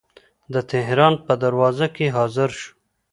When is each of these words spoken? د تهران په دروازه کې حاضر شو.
د 0.53 0.55
تهران 0.71 1.13
په 1.25 1.33
دروازه 1.43 1.87
کې 1.95 2.05
حاضر 2.15 2.49
شو. 2.59 2.69